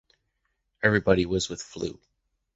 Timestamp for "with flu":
1.47-1.99